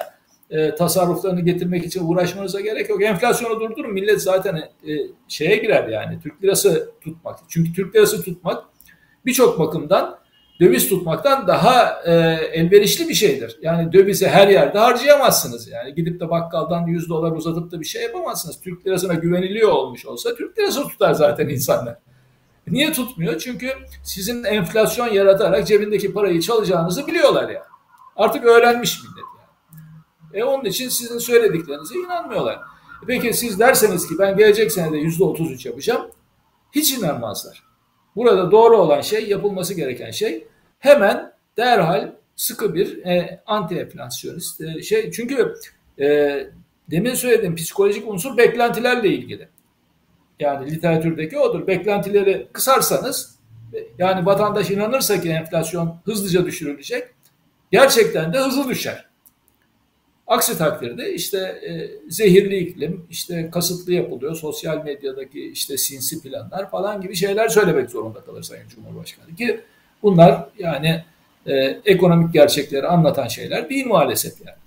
e, 0.51 0.75
tasarruflarını 0.75 1.41
getirmek 1.41 1.86
için 1.86 2.08
uğraşmanıza 2.08 2.62
gerek 2.62 2.89
yok. 2.89 3.03
Enflasyonu 3.03 3.60
durdurun. 3.60 3.93
Millet 3.93 4.22
zaten 4.22 4.55
e, 4.55 4.91
şeye 5.27 5.55
girer 5.55 5.88
yani 5.88 6.20
Türk 6.24 6.43
lirası 6.43 6.91
tutmak. 7.01 7.39
Çünkü 7.48 7.74
Türk 7.74 7.96
lirası 7.96 8.24
tutmak 8.24 8.63
birçok 9.25 9.60
bakımdan 9.60 10.17
döviz 10.60 10.89
tutmaktan 10.89 11.48
daha 11.48 12.01
e, 12.05 12.12
elverişli 12.53 13.10
bir 13.10 13.13
şeydir. 13.13 13.60
Yani 13.62 13.93
dövizi 13.93 14.27
her 14.27 14.48
yerde 14.48 14.79
harcayamazsınız. 14.79 15.67
Yani 15.67 15.96
gidip 15.96 16.20
de 16.20 16.29
bakkaldan 16.29 16.88
100 16.88 17.10
dolar 17.10 17.31
uzatıp 17.31 17.72
da 17.72 17.79
bir 17.79 17.86
şey 17.86 18.03
yapamazsınız. 18.03 18.62
Türk 18.62 18.88
lirasına 18.88 19.13
güveniliyor 19.13 19.70
olmuş 19.70 20.05
olsa 20.05 20.36
Türk 20.36 20.60
lirası 20.60 20.88
tutar 20.88 21.13
zaten 21.13 21.50
insanlar. 21.50 21.98
Niye 22.67 22.91
tutmuyor? 22.91 23.39
Çünkü 23.39 23.67
sizin 24.03 24.43
enflasyon 24.43 25.08
yaratarak 25.08 25.67
cebindeki 25.67 26.13
parayı 26.13 26.41
çalacağınızı 26.41 27.08
biliyorlar 27.08 27.50
ya. 27.50 27.63
Artık 28.15 28.46
öğrenmiş 28.46 29.03
millet. 29.03 29.31
E 30.34 30.44
onun 30.44 30.66
için 30.66 30.90
sizin 30.90 31.18
söylediklerinize 31.18 31.96
inanmıyorlar. 31.96 32.56
E 33.04 33.06
peki 33.08 33.34
siz 33.34 33.60
derseniz 33.60 34.08
ki 34.08 34.16
ben 34.20 34.38
gelecek 34.38 34.72
senede 34.72 34.98
yüzde 34.98 35.24
otuz 35.24 35.52
üç 35.52 35.66
yapacağım. 35.66 36.12
Hiç 36.72 36.94
inanmazlar. 36.94 37.64
Burada 38.16 38.52
doğru 38.52 38.78
olan 38.78 39.02
şey, 39.02 39.30
yapılması 39.30 39.74
gereken 39.74 40.12
şey 40.12 40.48
hemen 40.80 41.34
derhal 41.58 42.12
sıkı 42.36 42.76
bir 42.76 43.06
e, 43.06 43.44
anti 43.46 43.76
enflasyonist 43.76 44.62
e, 44.62 44.82
şey. 44.82 45.12
Çünkü 45.12 45.54
e, 46.00 46.38
demin 46.92 47.14
söylediğim 47.14 47.56
psikolojik 47.56 48.08
unsur 48.08 48.38
beklentilerle 48.38 49.08
ilgili. 49.08 49.50
Yani 50.40 50.72
literatürdeki 50.72 51.40
odur. 51.40 51.68
Beklentileri 51.68 52.48
kısarsanız 52.54 53.36
yani 53.98 54.26
vatandaş 54.26 54.72
inanırsa 54.72 55.22
ki 55.22 55.30
enflasyon 55.30 56.02
hızlıca 56.06 56.46
düşürülecek 56.46 57.08
gerçekten 57.72 58.34
de 58.34 58.40
hızlı 58.40 58.70
düşer. 58.70 59.11
Aksi 60.32 60.58
takdirde 60.58 61.14
işte 61.14 61.38
e, 61.38 61.72
zehirli 62.10 62.58
iklim, 62.58 63.06
işte 63.10 63.50
kasıtlı 63.52 63.94
yapılıyor, 63.94 64.36
sosyal 64.36 64.84
medyadaki 64.84 65.52
işte 65.52 65.78
sinsi 65.78 66.22
planlar 66.22 66.72
falan 66.72 67.02
gibi 67.02 67.16
şeyler 67.16 67.48
söylemek 67.48 67.90
zorunda 67.90 68.22
kalır 68.22 68.44
Sayın 68.44 68.70
Cumhurbaşkanı. 68.70 69.36
Ki 69.36 69.62
bunlar 70.04 70.46
yani 70.60 71.04
e, 71.48 71.54
ekonomik 71.86 72.34
gerçekleri 72.34 72.88
anlatan 72.88 73.28
şeyler 73.28 73.70
değil 73.70 73.86
maalesef 73.88 74.34
yani. 74.46 74.58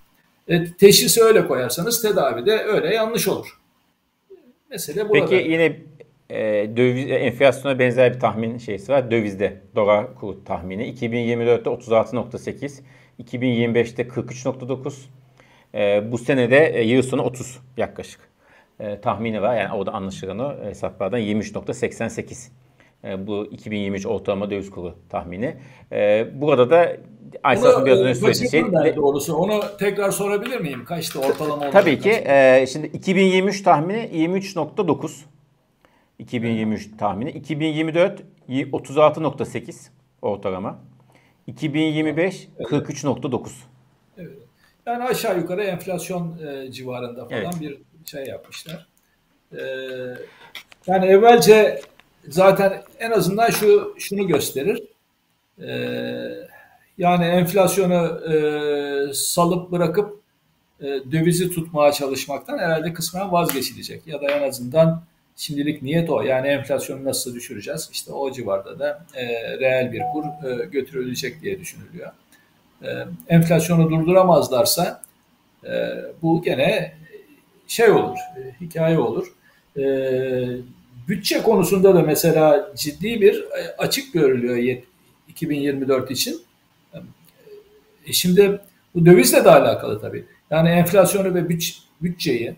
E, 0.48 0.72
teşhisi 0.72 1.22
öyle 1.22 1.46
koyarsanız 1.46 2.02
tedavi 2.02 2.46
de 2.46 2.58
öyle 2.58 2.94
yanlış 2.94 3.28
olur. 3.28 3.60
Mesele 4.70 5.08
burada. 5.08 5.26
Peki 5.26 5.50
yine 5.50 5.80
e, 6.30 6.70
döviz, 6.76 7.10
e, 7.10 7.14
enflasyona 7.14 7.78
benzer 7.78 8.14
bir 8.14 8.20
tahmin 8.20 8.58
şeysi 8.58 8.92
var. 8.92 9.10
Dövizde 9.10 9.60
dolar 9.76 10.14
kuru 10.14 10.44
tahmini. 10.44 10.94
2024'te 10.94 11.70
36.8, 11.70 12.80
2025'te 13.22 14.02
43.9, 14.02 14.92
e, 15.74 16.12
bu 16.12 16.18
senede 16.18 16.66
e, 16.66 16.82
yıl 16.82 17.02
sonu 17.02 17.22
30 17.22 17.58
yaklaşık 17.76 18.20
e, 18.80 19.00
tahmini 19.00 19.42
var. 19.42 19.56
Yani 19.56 19.72
o 19.72 19.86
da 19.86 19.92
anlaşılan 19.92 20.38
o 20.38 20.64
hesaplardan 20.64 21.20
23.88 21.20 22.48
e, 23.04 23.26
bu 23.26 23.46
2023 23.46 24.06
ortalama 24.06 24.50
döviz 24.50 24.70
kuru 24.70 24.94
tahmini. 25.08 25.56
E, 25.92 26.26
burada 26.34 26.70
da 26.70 26.96
Aysat'ın 27.42 27.86
biraz 27.86 27.98
önce 27.98 28.14
söylediği 28.14 28.50
şey. 28.50 28.96
Doğrusu 28.96 29.36
onu 29.36 29.60
tekrar 29.78 30.10
sorabilir 30.10 30.60
miyim? 30.60 30.84
Kaçtı 30.84 31.20
ortalama 31.20 31.54
olarak? 31.54 31.72
Tabii 31.72 31.98
ki. 31.98 32.10
E, 32.10 32.66
şimdi 32.72 32.86
2023 32.86 33.62
tahmini 33.62 34.10
23.9. 34.12 35.10
2023 36.18 36.96
tahmini. 36.98 37.30
2024 37.30 38.22
36.8 38.48 39.88
ortalama. 40.22 40.78
2025 41.46 42.48
evet. 42.58 42.70
43.9. 42.70 43.48
Evet. 44.18 44.38
Yani 44.86 45.04
aşağı 45.04 45.38
yukarı 45.38 45.62
enflasyon 45.62 46.38
e, 46.46 46.72
civarında 46.72 47.24
falan 47.24 47.42
evet. 47.42 47.60
bir 47.60 47.78
şey 48.04 48.24
yapmışlar. 48.24 48.86
E, 49.52 49.62
yani 50.86 51.06
evvelce 51.06 51.80
zaten 52.28 52.82
en 52.98 53.10
azından 53.10 53.50
şu 53.50 53.94
şunu 53.98 54.26
gösterir. 54.26 54.82
E, 55.58 55.68
yani 56.98 57.24
enflasyonu 57.24 58.20
e, 58.32 59.14
salıp 59.14 59.72
bırakıp 59.72 60.20
e, 60.80 60.84
dövizi 60.84 61.50
tutmaya 61.50 61.92
çalışmaktan 61.92 62.58
herhalde 62.58 62.92
kısmen 62.92 63.32
vazgeçilecek. 63.32 64.06
Ya 64.06 64.20
da 64.20 64.26
en 64.26 64.48
azından 64.48 65.02
şimdilik 65.36 65.82
niyet 65.82 66.10
o. 66.10 66.22
Yani 66.22 66.48
enflasyonu 66.48 67.04
nasıl 67.04 67.34
düşüreceğiz? 67.34 67.88
İşte 67.92 68.12
o 68.12 68.32
civarda 68.32 68.78
da 68.78 69.06
e, 69.14 69.24
reel 69.58 69.92
bir 69.92 70.02
kur 70.12 70.50
e, 70.50 70.64
götürülecek 70.64 71.42
diye 71.42 71.60
düşünülüyor. 71.60 72.12
E, 72.84 73.06
enflasyonu 73.28 73.90
durduramazlarsa 73.90 75.02
e, 75.64 75.70
bu 76.22 76.42
gene 76.42 76.92
şey 77.66 77.90
olur, 77.90 78.18
e, 78.18 78.60
hikaye 78.60 78.98
olur. 78.98 79.32
bütçe 81.08 81.42
konusunda 81.42 81.94
da 81.94 82.02
mesela 82.02 82.72
ciddi 82.76 83.20
bir 83.20 83.44
açık 83.78 84.12
görülüyor 84.12 84.82
2024 85.28 86.10
için. 86.10 86.40
şimdi 88.12 88.60
bu 88.94 89.06
dövizle 89.06 89.44
de 89.44 89.50
alakalı 89.50 90.00
tabii. 90.00 90.24
Yani 90.50 90.68
enflasyonu 90.68 91.34
ve 91.34 91.48
bütçeyi 92.02 92.54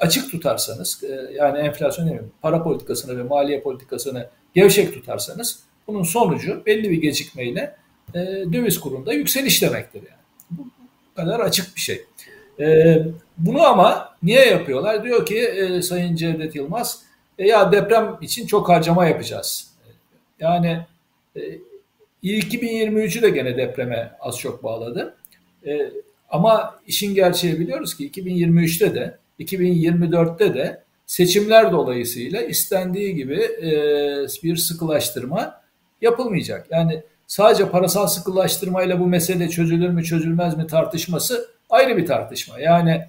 açık 0.00 0.30
tutarsanız, 0.30 1.02
yani 1.34 1.58
enflasyon 1.58 2.08
değil 2.08 2.20
para 2.42 2.62
politikasını 2.62 3.18
ve 3.18 3.22
maliye 3.22 3.60
politikasını 3.60 4.28
gevşek 4.54 4.94
tutarsanız 4.94 5.64
Bunun 5.90 6.02
sonucu 6.02 6.62
belli 6.66 6.90
bir 6.90 6.96
gecikmeyle 6.96 7.76
e, 8.14 8.52
döviz 8.52 8.80
kurunda 8.80 9.12
yükseliş 9.12 9.62
demektir 9.62 10.02
yani. 10.02 10.20
Bu 10.50 10.66
kadar 11.16 11.40
açık 11.40 11.76
bir 11.76 11.80
şey. 11.80 12.04
E, 12.60 12.98
bunu 13.38 13.62
ama 13.62 14.16
niye 14.22 14.46
yapıyorlar? 14.46 15.04
Diyor 15.04 15.26
ki 15.26 15.38
e, 15.38 15.82
Sayın 15.82 16.16
Cevdet 16.16 16.54
Yılmaz 16.54 17.02
e, 17.38 17.46
ya 17.46 17.72
deprem 17.72 18.18
için 18.20 18.46
çok 18.46 18.68
harcama 18.68 19.06
yapacağız. 19.06 19.70
Yani 20.40 20.86
e, 21.36 21.40
2023'ü 22.22 23.22
de 23.22 23.30
gene 23.30 23.56
depreme 23.56 24.12
az 24.20 24.38
çok 24.38 24.64
bağladı. 24.64 25.16
E, 25.66 25.90
ama 26.30 26.80
işin 26.86 27.14
gerçeği 27.14 27.60
biliyoruz 27.60 27.96
ki 27.96 28.10
2023'te 28.10 28.94
de 28.94 29.18
2024'te 29.40 30.54
de 30.54 30.82
seçimler 31.06 31.72
dolayısıyla 31.72 32.42
istendiği 32.42 33.14
gibi 33.14 33.42
e, 33.42 33.70
bir 34.42 34.56
sıkılaştırma 34.56 35.60
yapılmayacak. 36.00 36.66
Yani 36.70 37.02
sadece 37.30 37.68
parasal 37.68 38.06
sıkılaştırmayla 38.06 39.00
bu 39.00 39.06
mesele 39.06 39.48
çözülür 39.48 39.88
mü 39.88 40.04
çözülmez 40.04 40.56
mi 40.56 40.66
tartışması 40.66 41.48
ayrı 41.70 41.96
bir 41.96 42.06
tartışma. 42.06 42.60
Yani 42.60 43.02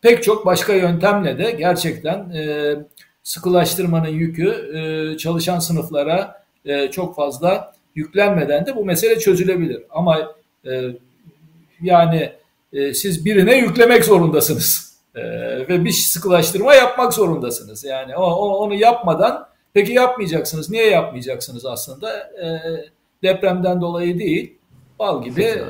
pek 0.00 0.22
çok 0.22 0.46
başka 0.46 0.72
yöntemle 0.72 1.38
de 1.38 1.50
gerçekten 1.50 2.30
e, 2.30 2.74
sıkılaştırmanın 3.22 4.08
yükü 4.08 4.48
e, 4.74 5.16
çalışan 5.18 5.58
sınıflara 5.58 6.42
e, 6.64 6.90
çok 6.90 7.16
fazla 7.16 7.74
yüklenmeden 7.94 8.66
de 8.66 8.76
bu 8.76 8.84
mesele 8.84 9.18
çözülebilir. 9.18 9.82
Ama 9.90 10.34
e, 10.66 10.82
yani 11.82 12.32
e, 12.72 12.94
siz 12.94 13.24
birine 13.24 13.56
yüklemek 13.56 14.04
zorundasınız 14.04 14.98
e, 15.14 15.22
ve 15.68 15.84
bir 15.84 15.92
sıkılaştırma 15.92 16.74
yapmak 16.74 17.14
zorundasınız. 17.14 17.84
Yani 17.84 18.16
o, 18.16 18.24
o, 18.24 18.56
onu 18.56 18.74
yapmadan 18.74 19.48
peki 19.74 19.92
yapmayacaksınız. 19.92 20.70
Niye 20.70 20.90
yapmayacaksınız 20.90 21.66
aslında? 21.66 22.18
E, 22.18 22.46
depremden 23.22 23.80
dolayı 23.80 24.18
değil, 24.18 24.54
bal 24.98 25.24
gibi 25.24 25.62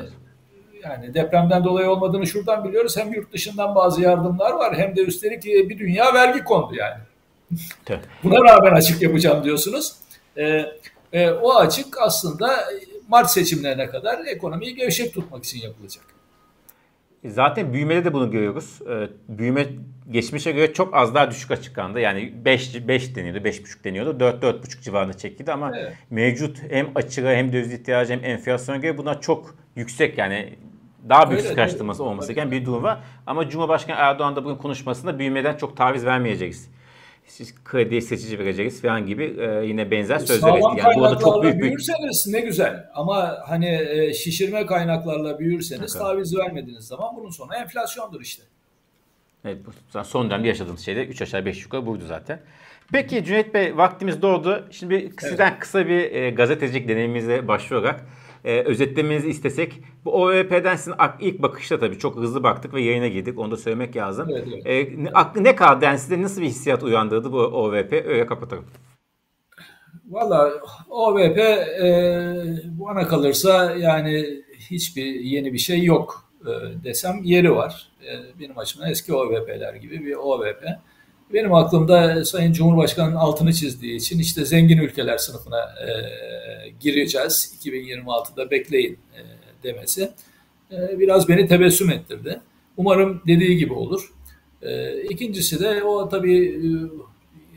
yani 0.83 1.13
depremden 1.13 1.63
dolayı 1.63 1.89
olmadığını 1.89 2.27
şuradan 2.27 2.63
biliyoruz. 2.63 2.97
Hem 2.97 3.13
yurt 3.13 3.33
dışından 3.33 3.75
bazı 3.75 4.01
yardımlar 4.01 4.51
var 4.51 4.77
hem 4.77 4.95
de 4.95 5.01
üstelik 5.01 5.45
bir 5.45 5.79
dünya 5.79 6.13
vergi 6.13 6.43
kondu 6.43 6.75
yani. 6.75 6.97
Buna 8.23 8.43
rağmen 8.43 8.71
açık 8.71 9.01
yapacağım 9.01 9.43
diyorsunuz. 9.43 9.93
E, 10.37 10.65
e, 11.13 11.31
o 11.31 11.55
açık 11.55 12.01
aslında 12.01 12.65
Mart 13.07 13.31
seçimlerine 13.31 13.87
kadar 13.87 14.25
ekonomiyi 14.25 14.75
gevşek 14.75 15.13
tutmak 15.13 15.43
için 15.43 15.61
yapılacak. 15.61 16.05
Zaten 17.25 17.73
büyümede 17.73 18.05
de 18.05 18.13
bunu 18.13 18.31
görüyoruz. 18.31 18.79
Ee, 18.89 19.09
büyüme 19.27 19.65
geçmişe 20.11 20.51
göre 20.51 20.73
çok 20.73 20.95
az 20.95 21.15
daha 21.15 21.31
düşük 21.31 21.51
açıklandı. 21.51 21.99
Yani 21.99 22.33
5 22.45 22.87
5 22.87 23.15
deniyordu, 23.15 23.37
5,5 23.37 23.83
deniyordu. 23.83 24.19
4 24.19 24.43
4,5 24.43 24.81
civarında 24.81 25.13
çekildi 25.17 25.51
ama 25.51 25.71
evet. 25.77 25.93
mevcut 26.09 26.61
hem 26.69 26.87
açığa 26.95 27.31
hem 27.31 27.53
döviz 27.53 27.73
ihtiyacı 27.73 28.13
hem 28.13 28.25
enflasyona 28.25 28.77
göre 28.77 28.97
bunlar 28.97 29.21
çok 29.21 29.55
yüksek 29.75 30.17
yani 30.17 30.55
daha 31.09 31.29
büyük 31.29 31.41
sıkıştırması 31.41 32.03
olması 32.03 32.33
gereken 32.33 32.51
bir 32.51 32.65
durum 32.65 32.83
var. 32.83 32.99
Ama 33.27 33.49
Cumhurbaşkanı 33.49 33.97
Erdoğan 33.99 34.35
da 34.35 34.45
bugün 34.45 34.55
konuşmasında 34.55 35.19
büyümeden 35.19 35.57
çok 35.57 35.77
taviz 35.77 36.05
vermeyeceğiz 36.05 36.69
siz 37.27 37.63
krediye 37.63 38.01
seçici 38.01 38.39
vereceğiz 38.39 38.81
falan 38.81 39.05
gibi 39.05 39.35
e, 39.39 39.65
yine 39.65 39.91
benzer 39.91 40.19
sözler 40.19 40.53
etti. 40.57 40.67
Yani 40.77 40.95
bu 40.95 41.03
da 41.03 41.19
çok 41.19 41.43
büyük 41.43 41.61
büyürseniz 41.61 42.27
ne 42.27 42.39
güzel 42.39 42.89
ama 42.93 43.37
hani 43.45 43.81
e, 43.89 44.13
şişirme 44.13 44.65
kaynaklarla 44.65 45.39
büyürseniz 45.39 45.95
okay. 45.95 46.07
taviz 46.07 46.37
vermediğiniz 46.37 46.87
zaman 46.87 47.15
bunun 47.15 47.29
sonu 47.29 47.55
enflasyondur 47.55 48.21
işte. 48.21 48.43
Evet 49.45 49.57
son 50.03 50.29
dönemde 50.29 50.47
yaşadığımız 50.47 50.81
şeyde 50.81 51.05
3 51.05 51.21
aşağı 51.21 51.45
5 51.45 51.63
yukarı 51.63 51.85
buydu 51.85 52.03
zaten. 52.07 52.39
Peki 52.91 53.25
Cüneyt 53.25 53.53
Bey 53.53 53.77
vaktimiz 53.77 54.21
doğdu. 54.21 54.67
Şimdi 54.71 54.95
evet. 54.95 55.13
sizden 55.19 55.59
kısa 55.59 55.87
bir 55.87 56.11
e, 56.11 56.29
gazetecilik 56.29 56.87
deneyimimize 56.87 57.47
başvurarak 57.47 58.05
e, 58.43 58.59
özetlemenizi 58.59 59.29
istesek 59.29 59.81
bu 60.05 60.23
OVP'den 60.23 60.75
sizin 60.75 60.93
ilk 61.19 61.41
bakışta 61.41 61.79
tabii 61.79 61.99
çok 61.99 62.15
hızlı 62.15 62.43
baktık 62.43 62.73
ve 62.73 62.81
yayına 62.81 63.07
girdik. 63.07 63.39
Onu 63.39 63.51
da 63.51 63.57
söylemek 63.57 63.95
lazım. 63.95 64.27
Evet, 64.31 64.47
evet. 64.65 64.67
E, 64.67 65.03
ne, 65.03 65.43
ne 65.43 65.55
kaldı 65.55 65.85
yani 65.85 65.99
size 65.99 66.21
nasıl 66.21 66.41
bir 66.41 66.47
hissiyat 66.47 66.83
uyandırdı 66.83 67.31
bu 67.31 67.39
OVP? 67.39 67.93
Öyle 67.93 68.25
kapatalım. 68.25 68.65
Valla 70.09 70.51
OVP 70.89 71.37
e, 71.37 71.87
bana 72.65 73.07
kalırsa 73.07 73.71
yani 73.71 74.43
hiçbir 74.59 75.05
yeni 75.05 75.53
bir 75.53 75.57
şey 75.57 75.83
yok 75.83 76.29
e, 76.41 76.83
desem 76.83 77.19
yeri 77.23 77.55
var. 77.55 77.91
E, 78.01 78.39
benim 78.39 78.57
açımdan 78.57 78.89
eski 78.89 79.13
OVP'ler 79.13 79.73
gibi 79.73 80.05
bir 80.05 80.15
OVP. 80.15 80.63
Benim 81.33 81.53
aklımda 81.53 82.25
Sayın 82.25 82.53
Cumhurbaşkanı'nın 82.53 83.15
altını 83.15 83.53
çizdiği 83.53 83.95
için 83.95 84.19
işte 84.19 84.45
zengin 84.45 84.77
ülkeler 84.77 85.17
sınıfına 85.17 85.59
e, 85.59 85.89
gireceğiz 86.79 87.55
2026'da 87.63 88.51
bekleyin 88.51 88.93
e, 88.93 89.21
demesi 89.63 90.11
e, 90.71 90.99
biraz 90.99 91.29
beni 91.29 91.47
tebessüm 91.47 91.89
ettirdi. 91.89 92.41
Umarım 92.77 93.21
dediği 93.27 93.57
gibi 93.57 93.73
olur. 93.73 94.13
E, 94.61 95.01
ikincisi 95.03 95.59
de 95.59 95.83
o 95.83 96.09
tabii 96.09 96.47
e, 96.47 96.69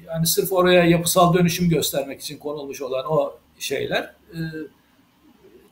yani 0.07 0.27
sırf 0.27 0.53
oraya 0.53 0.85
yapısal 0.85 1.35
dönüşüm 1.35 1.69
göstermek 1.69 2.21
için 2.21 2.39
konulmuş 2.39 2.83
olan 2.83 3.05
o 3.13 3.39
şeyler 3.59 4.15
e, 4.33 4.41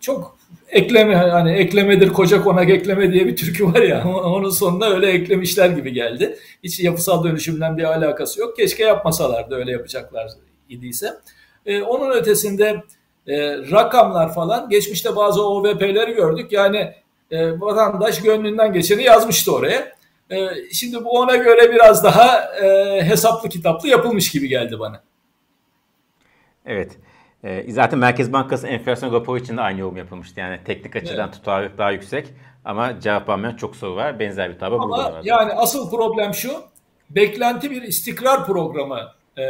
çok 0.00 0.36
ekleme 0.68 1.14
hani 1.16 1.52
eklemedir 1.52 2.08
koca 2.08 2.42
konak 2.42 2.70
ekleme 2.70 3.12
diye 3.12 3.26
bir 3.26 3.36
türkü 3.36 3.66
var 3.66 3.82
ya 3.82 4.04
onun 4.24 4.50
sonuna 4.50 4.86
öyle 4.86 5.10
eklemişler 5.10 5.70
gibi 5.70 5.92
geldi. 5.92 6.38
Hiç 6.62 6.80
yapısal 6.80 7.24
dönüşümden 7.24 7.78
bir 7.78 7.84
alakası 7.84 8.40
yok. 8.40 8.56
Keşke 8.56 8.84
yapmasalardı 8.84 9.54
öyle 9.54 9.72
yapacaklar 9.72 10.30
idiyse. 10.68 11.14
Ee, 11.66 11.82
onun 11.82 12.10
ötesinde 12.10 12.82
e, 13.26 13.56
rakamlar 13.56 14.34
falan 14.34 14.68
geçmişte 14.68 15.16
bazı 15.16 15.48
OVP'leri 15.48 16.12
gördük. 16.12 16.52
Yani 16.52 16.94
e, 17.30 17.60
vatandaş 17.60 18.22
gönlünden 18.22 18.72
geçeni 18.72 19.02
yazmıştı 19.02 19.54
oraya. 19.54 19.92
E, 20.30 20.48
şimdi 20.72 21.04
bu 21.04 21.10
ona 21.10 21.36
göre 21.36 21.72
biraz 21.72 22.04
daha 22.04 22.54
e, 22.54 23.02
hesaplı 23.02 23.48
kitaplı 23.48 23.88
yapılmış 23.88 24.30
gibi 24.30 24.48
geldi 24.48 24.78
bana. 24.78 25.02
Evet. 26.66 26.98
E, 27.44 27.72
zaten 27.72 27.98
Merkez 27.98 28.32
Bankası 28.32 28.66
enflasyon 28.66 29.12
raporu 29.12 29.38
için 29.38 29.56
de 29.56 29.60
aynı 29.60 29.80
yorum 29.80 29.96
yapılmıştı. 29.96 30.40
Yani 30.40 30.60
teknik 30.64 30.96
açıdan 30.96 31.24
evet. 31.24 31.34
tutarlılık 31.34 31.78
daha 31.78 31.90
yüksek 31.90 32.28
ama 32.64 33.00
cevap 33.00 33.30
almayan 33.30 33.56
çok 33.56 33.76
soru 33.76 33.96
var. 33.96 34.18
Benzer 34.18 34.54
bir 34.54 34.58
tablo 34.58 34.82
burada 34.82 35.12
var. 35.12 35.20
Yani 35.24 35.52
asıl 35.52 35.90
problem 35.90 36.34
şu. 36.34 36.50
Beklenti 37.10 37.70
bir 37.70 37.82
istikrar 37.82 38.46
programı 38.46 39.00
e, 39.38 39.44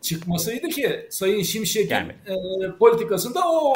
çıkmasıydı 0.00 0.68
ki 0.68 1.06
Sayın 1.10 1.42
Şimşek'in 1.42 1.94
e, 1.94 2.14
politikasında 2.78 3.40
o 3.50 3.74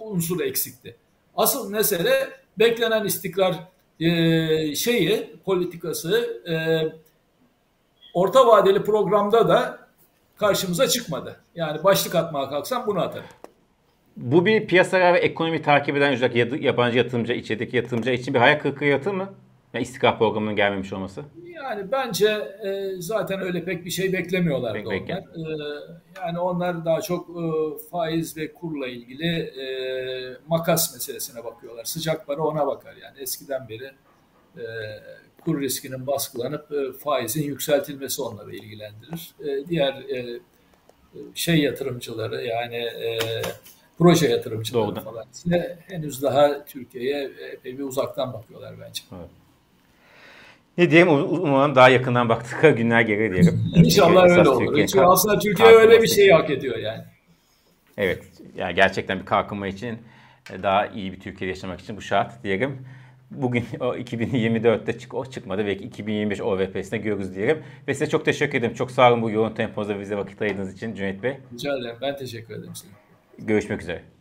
unsur 0.00 0.40
eksikti. 0.40 0.96
Asıl 1.36 1.70
mesele 1.70 2.28
beklenen 2.58 3.04
istikrar 3.04 3.54
e, 4.00 4.74
şeyi 4.74 5.36
politikası 5.44 6.42
e, 6.48 6.54
orta 8.14 8.46
vadeli 8.46 8.84
programda 8.84 9.48
da 9.48 9.85
karşımıza 10.36 10.88
çıkmadı. 10.88 11.40
Yani 11.54 11.84
başlık 11.84 12.14
atmaya 12.14 12.48
kalksam 12.48 12.86
bunu 12.86 13.00
atarım. 13.00 13.26
Bu 14.16 14.46
bir 14.46 14.66
piyasalar 14.66 15.14
ve 15.14 15.18
ekonomi 15.18 15.62
takip 15.62 15.96
eden 15.96 16.12
özellikle 16.12 16.66
yabancı 16.66 16.98
yatırımcı, 16.98 17.32
içerideki 17.32 17.76
yatırımcı 17.76 18.10
için 18.10 18.34
bir 18.34 18.38
hayal 18.38 18.58
kırıklığı 18.58 18.86
yaratır 18.86 19.10
mı? 19.10 19.34
Yani 19.74 19.82
istikrar 19.82 20.18
programının 20.18 20.56
gelmemiş 20.56 20.92
olması. 20.92 21.22
Yani 21.54 21.92
bence 21.92 22.28
e, 22.66 22.92
zaten 22.98 23.40
öyle 23.40 23.64
pek 23.64 23.84
bir 23.84 23.90
şey 23.90 24.12
beklemiyorlar 24.12 24.72
pek 24.72 24.86
onlar. 24.86 24.98
E, 24.98 25.24
yani 26.16 26.38
onlar 26.38 26.84
daha 26.84 27.00
çok 27.00 27.30
e, 27.30 27.44
faiz 27.90 28.36
ve 28.36 28.52
kurla 28.52 28.86
ilgili 28.86 29.38
e, 29.38 29.66
makas 30.48 30.94
meselesine 30.94 31.44
bakıyorlar. 31.44 31.84
Sıcak 31.84 32.26
para 32.26 32.42
ona 32.42 32.66
bakar 32.66 32.94
yani 33.02 33.18
eskiden 33.20 33.68
beri 33.68 33.90
e, 34.56 34.64
kur 35.46 35.60
riskinin 35.60 36.06
baskılanıp 36.06 36.72
e, 36.72 36.92
faizin 36.92 37.42
yükseltilmesi 37.42 38.22
onları 38.22 38.56
ilgilendirir. 38.56 39.30
E, 39.40 39.68
diğer 39.68 39.92
e, 39.92 40.38
şey 41.34 41.58
yatırımcıları 41.58 42.44
yani 42.44 42.76
e, 42.76 43.18
proje 43.98 44.28
yatırımcıları 44.28 44.96
Doğru. 44.96 45.04
falan 45.04 45.24
ise 45.32 45.78
henüz 45.88 46.22
daha 46.22 46.64
Türkiye'ye 46.64 47.30
epey 47.52 47.78
bir 47.78 47.82
uzaktan 47.82 48.32
bakıyorlar 48.32 48.74
bence. 48.80 49.02
Evet. 49.12 49.30
Ne 50.78 50.90
diyeyim 50.90 51.08
umarım 51.08 51.74
daha 51.74 51.88
yakından 51.88 52.28
baktıkları 52.28 52.72
günler 52.76 53.00
gelir 53.00 53.32
diyelim. 53.32 53.72
İnşallah 53.76 54.24
öyle 54.24 54.48
olur. 54.48 54.76
Çünkü 54.76 55.00
aslında 55.00 55.38
Türkiye 55.38 55.68
öyle 55.68 56.02
bir 56.02 56.08
şey 56.08 56.30
hak 56.30 56.50
ediyor 56.50 56.76
yani. 56.76 57.04
Evet. 57.96 58.24
Yani 58.56 58.74
gerçekten 58.74 59.20
bir 59.20 59.24
kalkınma 59.24 59.66
için 59.66 59.98
daha 60.62 60.86
iyi 60.86 61.12
bir 61.12 61.20
Türkiye 61.20 61.50
yaşamak 61.50 61.80
için 61.80 61.96
bu 61.96 62.00
şart 62.00 62.44
diyelim. 62.44 62.86
Bugün 63.30 63.64
o 63.80 63.96
2024'te 63.96 64.98
çık, 64.98 65.14
o 65.14 65.26
çıkmadı. 65.26 65.66
Belki 65.66 65.84
2025 65.84 66.40
OVP'sinde 66.40 66.98
görürüz 66.98 67.36
diyelim. 67.36 67.62
Ve 67.88 67.94
size 67.94 68.08
çok 68.08 68.24
teşekkür 68.24 68.58
ederim. 68.58 68.74
Çok 68.74 68.90
sağ 68.90 69.12
olun 69.12 69.22
bu 69.22 69.30
yoğun 69.30 69.54
tempoda 69.54 70.00
bize 70.00 70.16
vakit 70.16 70.42
ayırdığınız 70.42 70.74
için 70.74 70.94
Cüneyt 70.94 71.22
Bey. 71.22 71.38
Rica 71.52 71.78
ederim. 71.78 71.96
Ben 72.02 72.16
teşekkür 72.16 72.54
ederim 72.54 72.74
size. 72.74 72.92
Görüşmek 73.38 73.82
üzere. 73.82 74.15